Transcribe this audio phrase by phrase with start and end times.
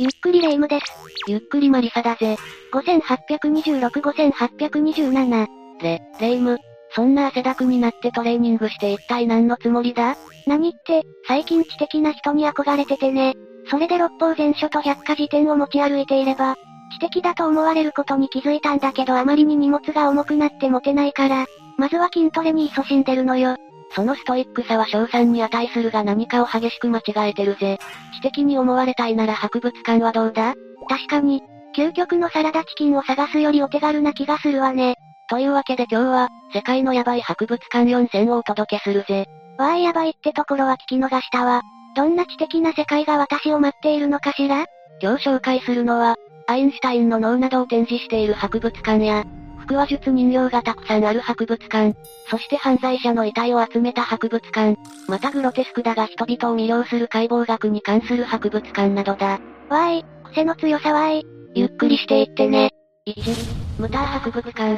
[0.00, 0.86] ゆっくりレ夢ムです。
[1.28, 2.38] ゆっくりマリサだぜ。
[2.72, 5.46] 5826-5827。
[5.82, 6.58] レ、レ夢ム。
[6.92, 10.16] そんな汗だくになってトレーニングして一体何のつもりだ？
[10.46, 13.34] 何って、最近知的な人に憧れててね。
[13.70, 16.56] それで六法全書と百科事典を持ち歩いていれば、
[16.98, 21.44] 知的だと思われることに気づいたんだけどあまりに荷物が重くなって持てないから、
[21.76, 23.54] まずは筋トレに勤しんでるのよ。
[23.94, 27.78] そのストイックさは賞賛に値するが何かを激しく間違えてるぜ。
[28.14, 30.54] 知的に思われたいなら博物館はどうだ？
[30.88, 31.42] 確かに、
[31.76, 34.96] 究極のサラダチキンを探すよりお手軽な気がするわね。
[35.28, 39.26] というわけで今日は、世界のヤバい博物館4選をお届けするぜ。
[39.58, 41.62] わーいやばいってところは聞き逃したわ。
[41.96, 44.66] どんな知的な世界が私を待っているのかしら？
[45.02, 49.24] 今日紹介するのは、アインシュタインの脳などを展示している博物館や、
[49.70, 51.94] 腹話術人形がたくさんある博物館、
[52.28, 59.38] そして犯罪者の遺体を集めた博物館、またグロテスクだが人々を魅了する解剖学に関する博物館などだ。
[59.68, 61.26] わーい、癖の強さわーい。
[61.54, 62.70] ゆっくりしていってね。
[63.06, 64.76] 1、ムター博物館。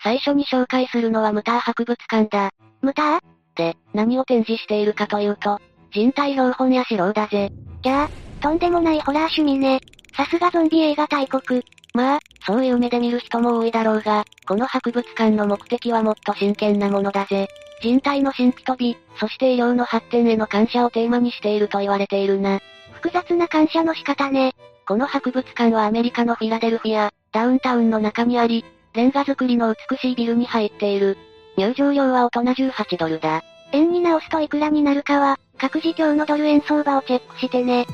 [0.00, 2.50] 最初に紹介するのはムター博物館だ。
[2.80, 3.20] ムター？
[3.56, 5.58] で、何を展示しているかというと、
[5.92, 7.50] 人体標本や城だぜ。
[7.82, 8.08] じゃあ、
[8.40, 9.80] とんでもないホラー趣味ね。
[10.16, 11.64] さすがゾンビ映画大国。
[11.98, 17.48] まあ、そういう目で見る人も多いだろうが、この博物館の目的はもっと真剣なものだぜ。
[17.82, 22.60] 人体の神秘と美、そして医療の発展への感謝をテーマにしていると言われているな。
[22.92, 24.54] 複雑な感謝の仕方ね。
[24.86, 31.18] この博物館はアメリカのフィラデルフィア、ダウンタウンの中にあり、レンガ造りの美しいビルに入っている。
[31.56, 33.42] 入場料は大人18ドルだ。
[33.72, 37.86] 円に直すといくらになるかは、各自今日のドル円相場をチェックしてね。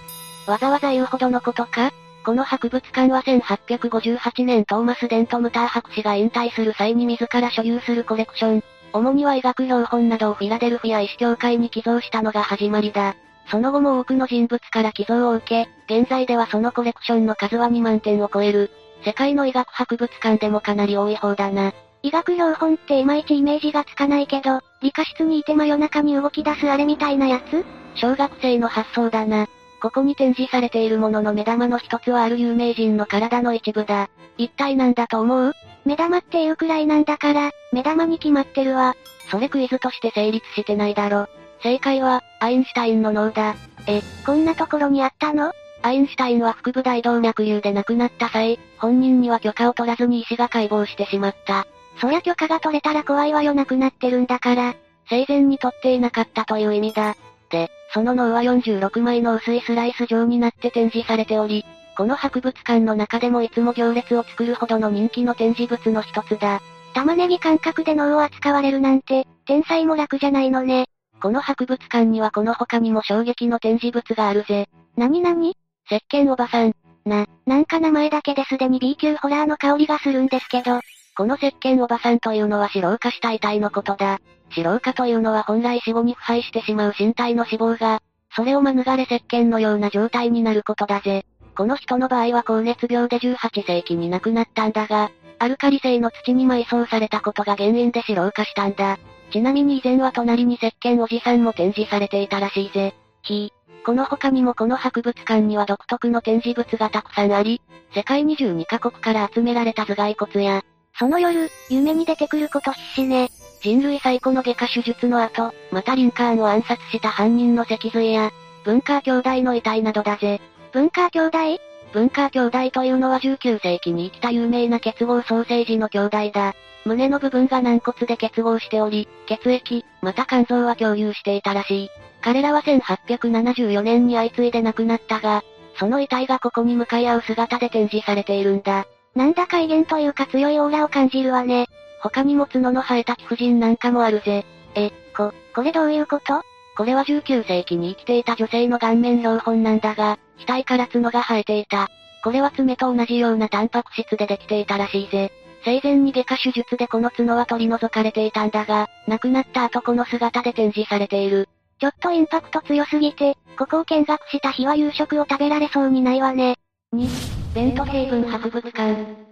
[0.46, 1.90] わざわざ言うほどのことか？
[2.24, 8.64] この博物館は1858年トーマス・デント・ムター博士が引退する際に自ら所有するコレクション。
[8.94, 13.14] 主には医学標本などをフィラデルフィア医師協会に寄贈したのが始まりだ。
[13.50, 18.70] その後も多くの人物から寄贈を受け、現在ではそのコレクションの数は2万点を超える。
[19.04, 21.74] 世界の医学博物館でもかなり多い方だな。
[22.02, 27.66] 医学標本っていまいちイメージがつかないけど、理科室にいて真夜中に動き出すあれみたいなやつ？
[27.96, 29.46] 小学生の発想だな。
[29.84, 34.08] ここに展示されているものの目玉の一つはある有名人の体の一部だ。
[34.38, 35.52] 一体なんだと思う？
[35.84, 38.96] 目玉っていうくらいなんだから、目玉に決まってるわ。
[39.30, 41.28] それクイズとして成立してないだろ。
[41.62, 43.56] 正解は、アインシュタインの脳だ。
[43.86, 45.52] え、こんなところにあったの？
[45.82, 51.66] アインシュタインは腹部大動脈瘤で亡くなった際、本人には許可を取らずに医師が解剖してしまった。
[52.00, 54.76] そりゃ許可が取れたら怖いわよ亡くなってるんだから。
[55.10, 57.16] 生前に取っていなかったという意味だ。
[57.50, 61.64] で、その脳は46枚の薄いスライス状になって展示されており、
[61.96, 66.60] この博物館の中でもいつも行列を作るほどの人気の展示物の一つだ。
[66.92, 70.86] 玉ねぎ感覚で脳を扱われるなんて、天才も楽じゃないのね。
[71.22, 74.68] この博物館にはこの他にも衝撃の展示物があるぜ。
[74.96, 75.56] なになに
[75.88, 76.74] 石鹸おばさん。
[77.04, 80.80] な、なんか名前だけですでに B 級ホラーの香りがするんですけど。
[81.16, 84.18] この石鹸おばさんというのは死老化した遺体のことだ。
[84.50, 88.00] 死老化というのは本来死後に腐敗してしまう身体の脂肪が、
[88.36, 91.24] それを免れ石鹸のような状態になることだぜ。
[91.56, 98.98] この人の場合は高熱病で18世紀に亡くなったんだが、アルカリ性の土に埋葬されたことが原因で死老化したんだ。
[99.32, 102.94] ちなみに以前は隣に石鹸おじさんも展示されていたらしいぜ。
[103.22, 103.52] ひ
[103.84, 107.60] この他にもこの博物館には独特の展示物がたくさんあり、
[107.94, 110.62] 世界22カ国から集められた頭蓋骨や、
[110.98, 113.28] その夜、夢に出てくること必死ね。
[113.64, 118.30] 人類最古の外科手術の後、またリンカーンを暗殺した犯人の脊髄や、
[118.62, 120.42] 文化兄弟の遺体などだぜ。
[120.72, 121.58] 文化兄弟？
[121.94, 126.54] 文化兄弟というのは19世紀に生きた有名な結合ソーセージの兄弟だ。
[126.84, 131.90] 胸の部分が軟骨で結合しており、血液、また肝臓は共有していたらしい。
[132.20, 135.42] 彼らは1874年に相次いで亡くなったが、
[135.78, 138.86] その遺体がここに向かい合う姿で展示されているんだ。
[139.14, 141.66] なんだか威厳というか強いオーラを感じるわね。
[142.04, 144.44] 他にも角の生えた貴婦人なんかもあるぜ。
[144.74, 146.42] え、こ、これどういうこと？
[146.76, 151.88] これは19世紀に生きていた女性の顔面標本なんだが、額から角が生えていた。
[152.22, 155.32] これは爪と同じようなタンパク質でできていたらしいぜ。
[155.64, 161.48] 生前に外科手術でこの角は取り除かれていたんだが、亡くなった後この姿で展示されている。
[161.80, 166.56] ちょっとインパクト強すぎて、ここを見学した日は夕食を食べられそうにないわね。
[166.94, 169.23] 2、ベントヘイブン博物館。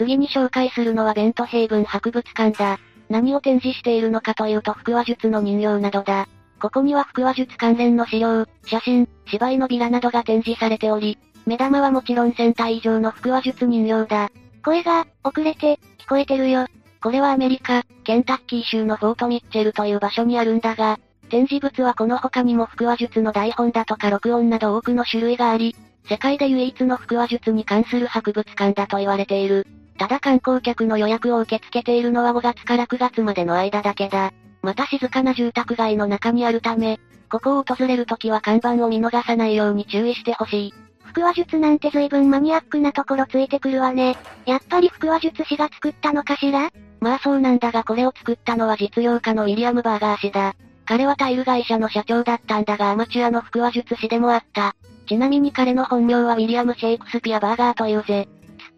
[0.00, 2.78] 次に紹介するのはベントヘイブン博物館だ。
[3.10, 6.26] 何を展示しているのかというと腹話術の人形などだ。
[6.58, 14.30] ここには腹話術関連の資料、写真、芝居のビラなどが展示されており、目玉はもちろん1000体以上の腹話術人形だ。
[14.64, 16.66] 声が、遅れて、聞こえてるよ。
[17.02, 20.98] これはアメリカ、ケンタッキー州のフォートミッチェルという場所にあるんだが、
[21.28, 25.76] 展示物はこの他にも腹話術の台本だとか録音など多くの種類があり、
[26.08, 29.66] 世界で唯一の腹話術に関する博物館だと言われている。
[30.00, 34.32] ただ観光客の予約を受け付けているのは5月から9月までの間だけだ。
[34.62, 36.98] また静かな住宅街の中にあるため、
[37.30, 40.74] ここを訪れるときは看板を見逃さないように注意してほしい。
[41.02, 44.16] 腹話術なんて随分マニアックなところついてくるわね。
[44.46, 46.70] やっぱり腹話術師が作ったのかしら？
[47.00, 50.54] まあそうなんだがこれを作ったのは実業家のウィリアム・バーガー氏だ。
[50.86, 54.74] 彼はタイル会社の社長だったんだがアマチュアの腹話術師でもあった。
[55.06, 58.26] ちなみに彼の本名はウィリアム・シェイクスピア・バーガーというぜ。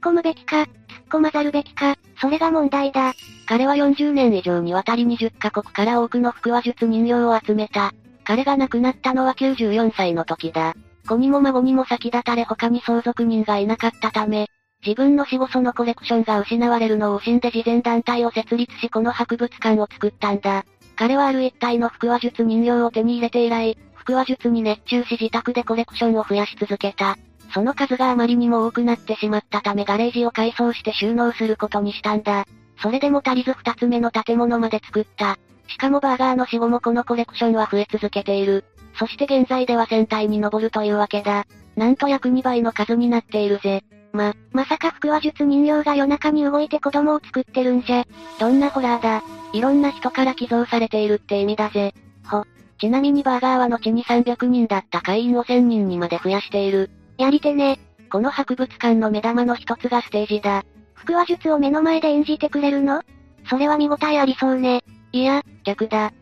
[0.02, 0.66] 突っ込むべきか、
[1.12, 3.12] 突っ込まざるべきか、それが問題だ。
[3.46, 7.92] 彼は40年以上にわたり20カ国から多くの腹話術人形を集めた。
[8.24, 10.74] 彼が亡くなったのは94歳の時だ。
[11.06, 14.46] 子にも孫にも先立たれ他に相続人がいなかったため、
[14.86, 20.64] 自分の死後そのコレクションが失われるのを惜しんで慈善団体を設立しこの博物館を作ったんだ。
[20.96, 27.18] 彼はある一体の腹話術人形を手に入れて以来、腹話術に熱中し自宅でコレクションを増やし続けた。
[27.52, 32.46] その数があまりにも多くなってしまったためガレージを改装して収納することにしたんだ。
[32.82, 35.38] それでも足りず二つ目の建物まで作った。
[35.68, 38.64] しかもバーガーの死後もこのコレクションは増え続けている。
[38.98, 41.46] そして現在では1000体に上るというわけだ。
[41.76, 43.84] なんと約2倍の数になっているぜ。
[44.12, 48.04] ま、まさか腹話術人形が夜中に動いて子供を作ってるんじゃ。
[48.38, 49.22] どんなホラーだ。
[49.52, 51.94] いろんな人から寄贈されているって意味だぜ。
[52.24, 52.44] ほ。
[52.78, 56.90] ちなみにバーガーは後に300人だった会員を1000人にまで増やしている。
[57.22, 57.78] やり手ね。
[58.10, 60.64] この博物館の目玉の一つがステージだ。
[60.94, 63.00] 腹話術を目の前で演じてくれるの？
[63.48, 64.82] それは見応えありそうね。
[65.12, 66.06] いや、逆だ。
[66.06, 66.12] ん？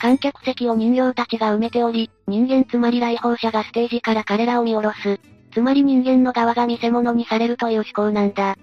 [0.00, 5.18] 観客席を人形たちが埋めており、人間つまり来訪者がステージから彼らを見下ろす。
[5.52, 8.56] つまり人間の側が見せ物にされるという思考なんだ。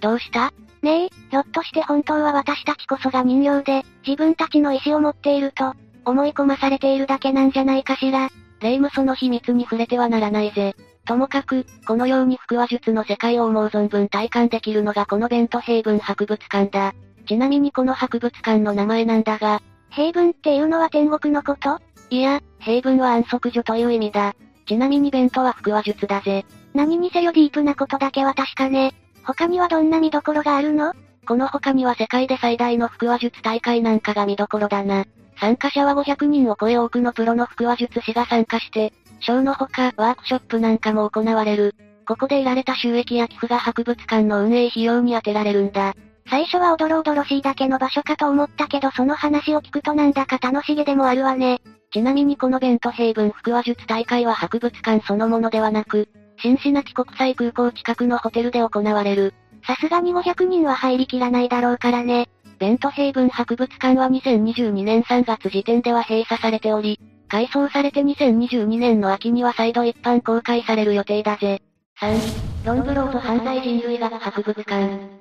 [0.00, 0.54] どうした？
[0.80, 5.74] ねえ、ひょっとして本当は私たちこそが人形で、自分たちの意志を持っていると、
[6.06, 8.30] 思い込まされているだけなんじゃないかしら。
[8.60, 10.74] 霊夢その秘密に触れてはならないぜ。
[11.04, 16.94] ともかく、このように腹話術の世界を思う存分体感できるのがこのベントヘイブン博物館だ。
[17.26, 21.78] ちなみにこの博物館の名前なんだが、平文っていうのは天国のこと？
[22.10, 24.34] いや、平文は安息所という意味だ。
[24.66, 26.44] ちなみにベントは腹話術だぜ。
[26.74, 28.92] 何にせよディープなことだけは確かね。
[29.24, 30.92] 他にはどんな見どころがあるの？
[31.26, 35.04] この他には世界で最大の腹話術大会なんかが見どころだな。
[35.40, 41.74] 参加者は500人を超え多くのプロの腹話術師が参加して、ショーのほかワークショップなんかも行われる。
[42.06, 45.94] ここで得られた収益や寄付が博物館の運営費用に充てられるんだ。
[46.30, 51.60] 最初はおどろおどろしいだけの場所かと思ったけどその話を聞くとなんだか楽しげでもあるわね。
[51.90, 56.08] ちなみにこのベントヘイブン腹話術大会は博物館そのものではなく、
[56.40, 59.34] シンシナティ国際空港近くのホテルで行われる。
[59.66, 62.28] さすがに500人は入りきらないだろうからね。
[62.58, 71.62] ベントヘイブン博物館は2022年3月時点では閉鎖されており、改装されて2022年の秋には再度一般公開される予定だぜ。
[72.00, 75.18] 3、ロンブローズ犯罪人類学博物館。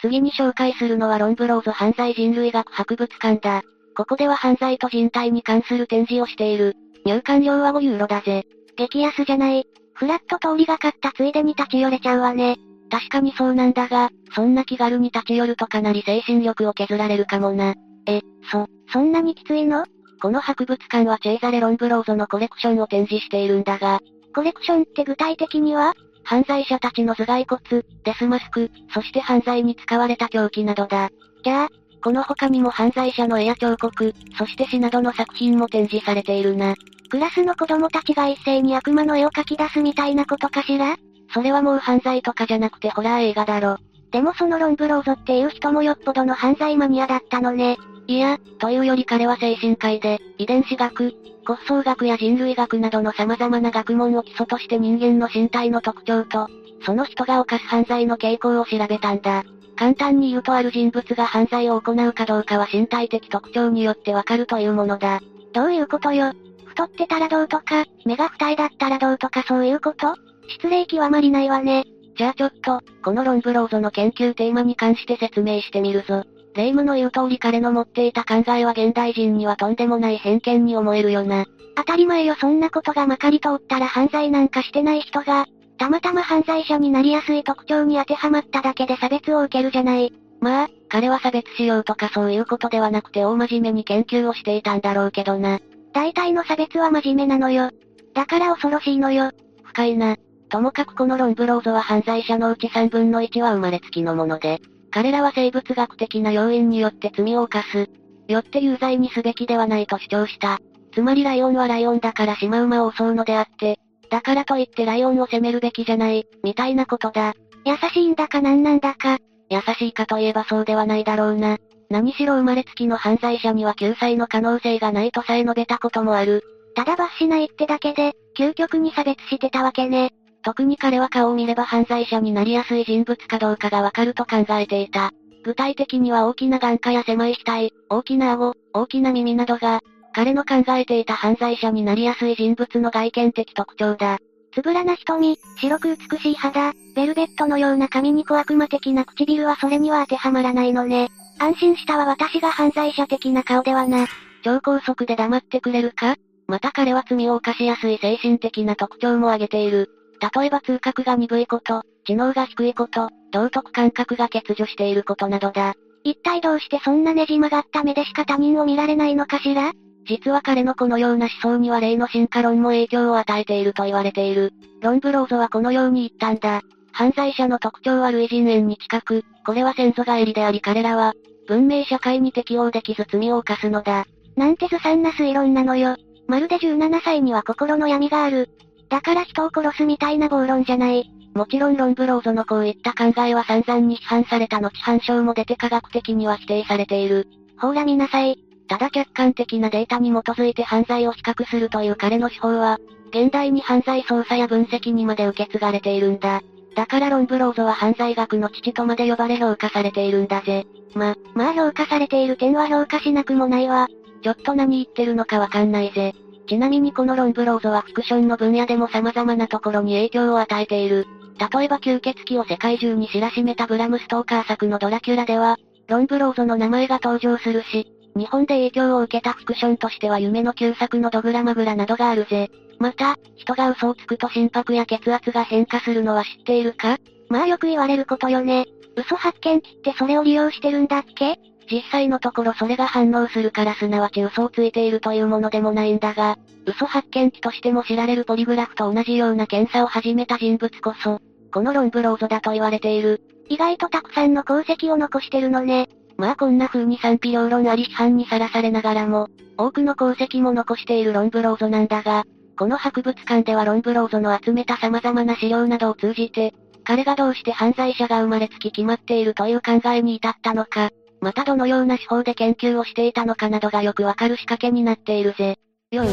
[0.00, 3.62] 次に紹介するのはロンブローズ犯罪人類学博物館だ。
[3.94, 6.74] ここでは犯罪と人体に関する展示をしている。
[7.04, 8.46] 入館料は5ユーロだぜ。
[8.76, 9.66] 激安じゃない。
[9.94, 12.56] フラット通りがかったついでに立ち寄れちゃうわね。
[12.92, 17.72] 確かにそうなんだが、そんな気軽に立ち寄るとかなり精神力を削られるかもな。
[18.06, 19.86] え、そ、そんなにきついの？
[20.20, 24.00] この博物館はチェイザレ・ロンブローゾのコレクションを展示しているんだが、
[24.34, 25.94] コレクションって具体的には？
[26.22, 31.08] 犯罪者たちの頭蓋骨、デスマスク、そして犯罪に使われた凶器などだ。
[31.42, 31.68] じゃあ、
[32.04, 36.74] この他にも犯罪者の絵や彫刻、そして詩などの作品も展示されているな。
[37.08, 40.94] クラスの子供たちが一斉に悪魔の絵を描き出すみたいなことかしら？
[41.32, 43.78] それはもう犯罪とかじゃなくてホラー映画だろ。
[44.10, 47.78] でもそのロンブローゾっていう人もよっぽどの犯罪マニアだったのね。
[48.06, 51.14] いや、というより彼は精神科医で、遺伝子学、
[51.46, 56.48] 骨相学や人類学などの様々な学問を基礎として人間の身体の特徴と、
[56.84, 59.44] その人が犯す犯罪の傾向を調べたんだ。
[59.76, 65.20] 簡単に言うとある人物が犯罪を行うかどうかは身体的特徴によってわかるというものだ。
[65.54, 66.32] どういうことよ？
[66.66, 70.14] 太ってたらどうとか、目が二重だったらどうとかそういうこと？
[70.54, 71.84] 失礼極まりないわね。
[72.16, 76.24] じゃあちょっと、このロンブローゾの研究テーマに関して説明してみるぞ。
[76.54, 81.46] レイムの言う通り彼の持っていた考えは現代人にはとんでもない偏見に思えるよな。
[81.74, 85.46] 当たり前よそんなことがまかり通ったら犯罪なんかしてない人が、
[85.78, 90.12] たまたま犯罪者になりやすい特徴に当てはまっただけで差別を受けるじゃない。
[90.40, 95.60] まあ、彼は差別しようとかそういうことではなくて大真面目に研究をしていたんだろうけどな。
[95.94, 97.70] 大体の差別は真面目なのよ。
[98.14, 99.30] だから恐ろしいのよ。
[99.62, 100.16] 深いな。
[100.52, 107.88] ともかくこのロンブローゾは犯罪者のうち3分の1は生まれつきのもので、彼らは生物学的な要因によって罪を犯す。
[108.28, 110.58] よって有罪にすべきではないと主張した。
[110.92, 113.78] つまりライオンはライオンだからシマウマを襲うのであって、
[114.10, 117.32] だからといってライオンを責めるべきじゃない、みたいなことだ。
[117.64, 119.16] 優しいんだかなんなんだか。
[119.48, 121.56] 優しいかといえばそうではないだろうな。
[121.88, 126.42] 何しろ生まれつきの犯罪者には救済の可能性がないとさえ述べたこともある。
[126.74, 130.10] ただ罰しないってだけで、究極に差別してたわけね。
[130.42, 135.10] 特に彼は顔を見れば犯罪者になりやすい人物かどうかがわかると考えていた。
[135.44, 139.80] 具体的には大きな眼下や狭い額、大きな顎、大きな耳などが、
[140.14, 144.18] 彼の考えていた犯罪者になりやすい人物の外見的特徴だ。
[144.54, 151.08] つぶらな瞳、白く美しい肌、ベルベットのような髪に小悪魔的な唇はそれには当てはまらないのね。
[151.38, 154.06] 安心したわ私が犯罪者的な顔ではな。
[154.44, 156.16] 超高速で黙ってくれるか？
[156.46, 159.90] また彼は罪を犯しやすい精神的な特徴も挙げている。
[160.22, 165.74] 例えば痛覚が鈍いこと、知能が低いこと、道徳感覚が欠如していることなどだ。
[166.04, 169.72] 一体どうしてそんなねじ曲がった目でしか他人を見られないのかしら？
[170.04, 174.52] 実は彼のこのような思想には例の進化論も影響を与えていると言われている。
[174.80, 176.62] ロンブローゾはこのように言ったんだ。
[176.92, 181.14] 犯罪者の特徴は類人猿に近く、これは先祖返りであり彼らは、
[181.46, 184.06] 文明社会に適応できず罪を犯すのだ。
[184.36, 185.96] なんてずさんな推論なのよ。
[186.26, 188.50] まるで17歳には心の闇がある。
[188.92, 191.10] だから人を殺すみたいな暴論じゃない。
[191.34, 197.26] もちろんロンブローゾのこういった考えは散々に批判された後反証も出て科学的には否定されている。
[197.58, 198.38] ほら見なさい。
[198.68, 206.42] ただ客観的なデータに基づいて犯罪を比較するという彼の手法は、現代に犯罪捜査や分析にまで受け継がれているんだ。
[206.76, 210.66] だからロンブローゾは犯罪学の父とまで呼ばれ評価されているんだぜ。
[210.94, 213.88] ま、まあ評価されている点は評価しなくもないわ。
[214.22, 216.12] ちょっと何言ってるのかわかんないぜ。
[216.48, 221.06] ちなみにこのロンブローゾはフィクションの分野でも様々なところに影響を与えている。
[221.38, 225.56] 例えば吸血鬼を世界中に知らしめたブラムストーカー作のドラキュラでは、
[225.88, 232.50] ロンブローゾの名前が登場するし、日本で影響を受けたフィクションとしては夢の旧作のドグラマグラなどがあるぜ。
[232.78, 236.98] また、人が嘘をつくと心拍や血圧が変化するのは知っているか？
[237.28, 238.66] まあよく言われることよね。
[238.96, 241.38] 嘘発見器ってそれを利用してるんだっけ？
[241.72, 246.36] 実際のところそれが反応するからすなわち嘘をついているというものでもないんだが、
[246.66, 251.18] 嘘発見器としても知られるポリグラフと同じような検査を始めた人物こそ、
[251.50, 253.22] このロンブローゾだと言われている。
[253.48, 255.88] 意外とたくさんの功績を残してるのね。
[256.18, 262.24] まあこんな風に賛否両論あり批判にさらされながらも、多くの功績も残しているロンブローゾなんだが、
[262.58, 266.52] この博物館ではロンブローゾの集めた様々な資料などを通じて、
[266.84, 270.90] 彼がどうして犯罪者が生まれつき決まっているという考えに至ったのか、
[271.22, 275.56] またどのような手法で研究をしていたのかなどがよくわかる仕掛けになっているぜ。
[275.92, 276.04] 4、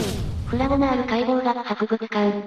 [0.47, 2.43] フラゴナール解剖学博物館。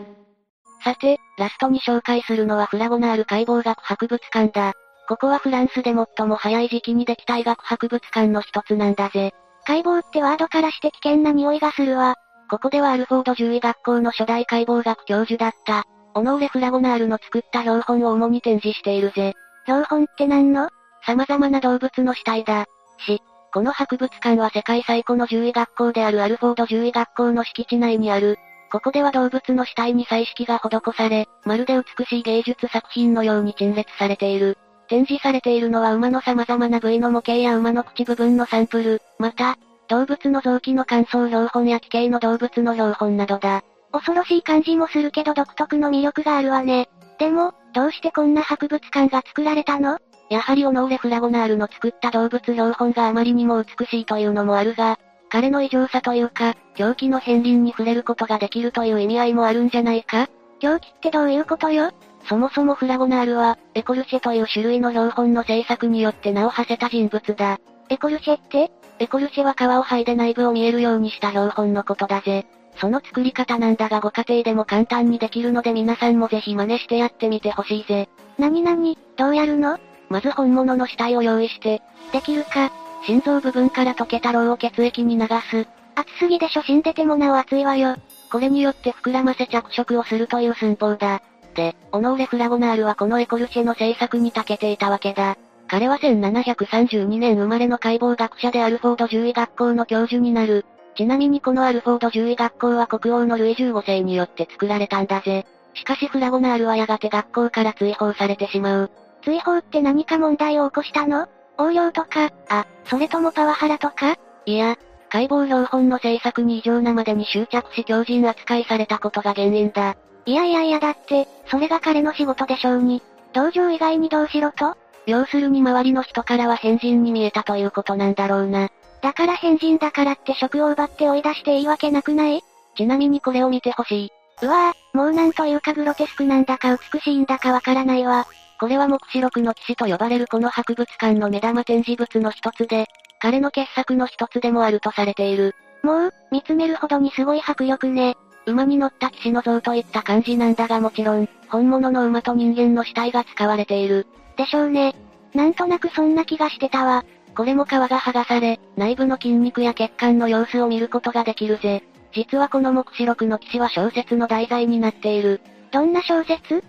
[0.85, 4.75] さて、ラストに紹介するのはフラゴナール解剖学博物館だ。
[5.09, 9.33] ここはフランスで最も早い時期にできた医学博物館の一つなんだぜ。
[9.67, 12.15] 解剖ってワードからして危険な匂いがするわ。
[12.49, 19.35] ここではアルフォード獣医学校の初代解剖学教授だった、オノーレ・フラゴナールの作った標本を主に展示しているぜ。
[19.67, 20.69] 標本って何の？
[21.07, 22.67] 様々な動物の死体だ。
[23.07, 23.21] し、
[23.53, 28.39] この博物館は世界最古の獣医学校であるアルフォード獣医学校の敷地内にある。
[28.71, 34.57] ここでは動物の死体に彩色が施され、まるで美しい芸術作品のように陳列されている。
[34.89, 43.63] 展示されているのは馬の様々な部位の模型や馬の口部分のサンプル、また、動物の臓器の乾燥標本や奇形の動物の標本などだ。
[43.93, 46.89] 恐ろしい感じもするけど独特の魅力があるわね。
[47.19, 49.99] でも、どうしてこんな博物館が作られたの？
[50.33, 54.99] やはりオノーレ・フラゴナールの作った動物標本があまりにも美しいというのもあるが、
[55.29, 60.31] 彼の異常さというか、狂気の片鱗に触れることができるという意味合いもあるんじゃないか？
[60.59, 61.93] 狂気ってどういうことよ？
[62.31, 67.59] そもそもフラゴナールは、エコルシェという種類の標本の制作によって名を馳せた人物だ。
[67.91, 68.71] エコルシェって？
[69.01, 72.47] エコルシェは皮を剥いで内部を見えるようにした標本のことだぜ。
[72.77, 78.09] その作り方なんだがご家庭でも簡単にできるので皆さんもぜひ真似してやってみてほしいぜ。
[78.39, 79.79] なになに、どうやるの？
[80.13, 81.81] まず本物の死体を用意して、
[82.13, 82.71] できるか。
[83.07, 85.67] 心臓部分から溶けたロウを血液に流す。
[85.97, 87.97] 熱すぎでしょ死んでてもなお熱いわよ。
[88.31, 91.23] これによって膨らませ着色をするという寸法だ。
[91.55, 95.39] で、オノーレ・フラゴナールはこのエコルシェの制作に長けていたわけだ。
[95.67, 100.67] 彼は1732年生まれの解剖学者でアルフォード獣医学校の教授になる。
[100.95, 105.47] ちなみにこのアルフォード獣医学校は国王のルイ15世によって作られたんだぜ。
[105.73, 108.91] しかしフラゴナールはやがて学校から追放されてしまう。
[109.23, 111.29] 追放って何か問題を起こしたの？
[111.59, 114.17] 横領とか、あ、それともパワハラとか？
[114.47, 114.77] いや、
[115.11, 119.97] 解剖標本の制作に異常なまでに執着し強靭扱いされたことが原因だ。
[120.25, 123.03] いやいやいやだって、それが彼の仕事でしょうに。
[123.33, 124.77] 同情以外にどうしろと？
[125.07, 128.71] 要するに周りの人からは変人に見えたということなんだろうな。
[129.03, 132.43] だから変人だからって職を奪って追い出していいわけなくない？
[132.77, 134.13] ちなみにこれを見てほしい。
[134.43, 138.27] うわぁ、もうなんというかグロテスクなんだか美しいんだかわからないわ。
[138.63, 142.87] これは目視録の騎士と呼ばれるこの博物館の目玉展示物の一つで、
[143.19, 145.57] 彼の傑作の一つでもあるとされている。
[145.83, 148.15] もう、見つめるほどにすごい迫力ね。
[148.47, 154.07] 馬に乗った騎士の像といった感じなんだがもちろん、本物の馬と人間の死体が使われている。
[154.37, 154.95] でしょうね。
[155.35, 157.05] なんとなくそんな気がしてたわ。
[157.37, 161.83] これも皮が剥がされ、内部の筋肉や血管の様子を見ることができるぜ。
[162.13, 165.41] 実はこの目視録の騎士は小説の題材になっている。
[165.73, 166.63] どんな小説？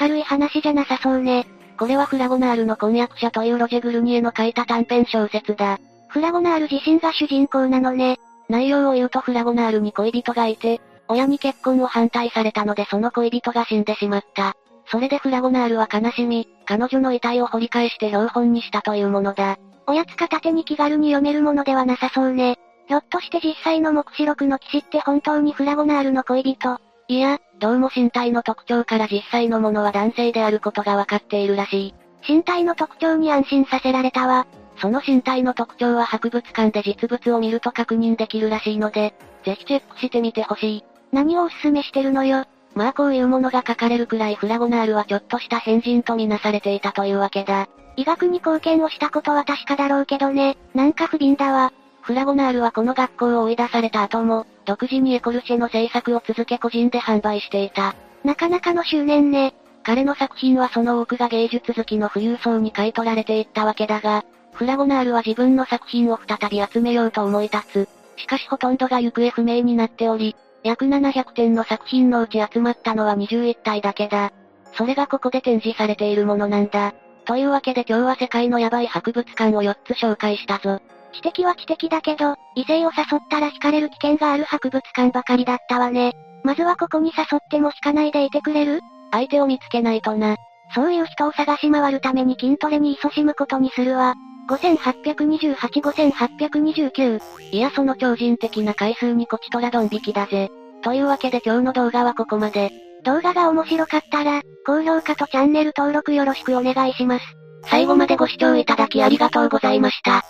[0.00, 1.46] 明るい話じゃなさそうね。
[1.78, 5.78] これはフラゴナールの婚約者というロジェ・グルニエの書いた短編小説だ。
[6.08, 8.18] フラゴナール自身が主人公なのね。
[8.48, 14.54] 内容を言うとフラゴナールに恋人がいて、親に結婚を反対されたのでその恋人が死んでしまった。
[14.88, 19.58] それでフラゴナールは悲しみ、彼女の遺体を掘り返して標本にしたというものだ。
[19.86, 22.58] おやつ片手に気軽に読めるものではなさそうね。
[22.88, 26.80] ひょっとして実際の目視録の騎士って本当にフラゴナールの恋人？
[27.08, 31.94] いや、どうも身体の特徴から実際のものは男性であることがわかっているらしい。
[32.28, 34.48] 身体の特徴に安心させられたわ。
[34.78, 40.84] その身体の特徴は博物館で実物を見ると確認できるらしいので、ぜひチェックしてみてほしい。
[41.12, 42.44] 何をおすすめしてるのよ？
[42.74, 47.68] まあこういうものが書かれるくらいフラゴナールはちょっとした変人とみなされていたというわけだ。
[47.94, 51.72] 医学に貢献をしたことは確かだろうけどね、なんか不憫だわ。
[52.06, 57.96] フラゴナールはこの学校を追い出された後も、独自にエコルシェの制作を続け個人で販売していた。
[58.22, 59.54] なかなかの執念ね。
[59.82, 67.88] 彼の作品はその多くが芸術好きの富裕層に買い取られていったわけだが、フラゴナールは自分の作品を再び集めようと思い立つ。
[68.20, 74.32] しかしほとんどが行方不明になっており、約700点の作品のうち集まったのは21体だけだ。
[74.74, 76.94] それがここで展示されているものなんだ。
[77.24, 80.80] というわけで今日は世界のヤバい博物館を4つ紹介したぞ。
[81.16, 86.12] 知的は知的だけど、異性を誘ったら惹かれる危険がある博物館ばかりだったわね。
[86.44, 88.80] まずはここに誘っても引かないでいてくれる？
[89.10, 90.36] 相手を見つけないとな。
[90.74, 94.14] そういう人を探し回るために筋トレに勤しむことにするわ。
[94.48, 97.20] 5828-5829。
[97.52, 100.50] いやその超人的な回数にこちとらドン引きだぜ。
[100.82, 102.70] というわけで今日の動画はここまで。
[103.04, 107.24] 動画が面白かったら、高評価とチャンネル登録よろしくお願いします。
[107.64, 110.24] 最後までご視聴いただきありがとうございました。